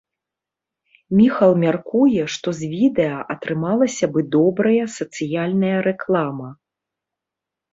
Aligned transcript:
Міхал 1.17 1.51
мяркуе, 1.63 2.23
што 2.35 2.47
з 2.61 2.69
відэа 2.73 3.19
атрымалася 3.35 4.05
бы 4.17 4.25
добрая 4.37 4.83
сацыяльная 4.97 5.75
рэклама. 5.91 6.49